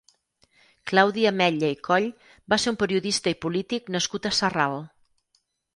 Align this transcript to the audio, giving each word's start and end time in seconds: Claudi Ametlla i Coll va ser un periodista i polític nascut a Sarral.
Claudi 0.91 1.25
Ametlla 1.31 1.69
i 1.75 1.77
Coll 1.89 2.09
va 2.55 2.61
ser 2.65 2.75
un 2.75 2.81
periodista 2.85 3.35
i 3.37 3.41
polític 3.47 3.95
nascut 3.99 4.29
a 4.33 4.37
Sarral. 4.41 4.85